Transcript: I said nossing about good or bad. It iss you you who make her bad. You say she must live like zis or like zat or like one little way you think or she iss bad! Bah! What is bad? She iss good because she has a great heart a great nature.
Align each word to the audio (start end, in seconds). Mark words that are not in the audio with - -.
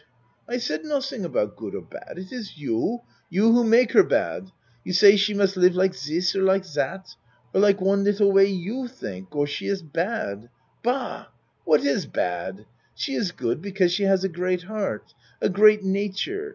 I 0.49 0.57
said 0.57 0.83
nossing 0.83 1.23
about 1.23 1.55
good 1.55 1.75
or 1.75 1.83
bad. 1.83 2.17
It 2.17 2.31
iss 2.31 2.57
you 2.57 3.01
you 3.29 3.51
who 3.51 3.63
make 3.63 3.91
her 3.91 4.01
bad. 4.01 4.49
You 4.83 4.93
say 4.93 5.15
she 5.15 5.35
must 5.35 5.57
live 5.57 5.75
like 5.75 5.93
zis 5.93 6.35
or 6.35 6.41
like 6.41 6.65
zat 6.65 7.13
or 7.53 7.61
like 7.61 7.79
one 7.79 8.03
little 8.03 8.31
way 8.31 8.47
you 8.47 8.87
think 8.87 9.35
or 9.35 9.45
she 9.45 9.67
iss 9.67 9.83
bad! 9.83 10.49
Bah! 10.81 11.27
What 11.65 11.83
is 11.83 12.07
bad? 12.07 12.65
She 12.95 13.13
iss 13.13 13.31
good 13.31 13.61
because 13.61 13.91
she 13.91 14.01
has 14.05 14.23
a 14.23 14.27
great 14.27 14.63
heart 14.63 15.13
a 15.39 15.49
great 15.49 15.83
nature. 15.83 16.49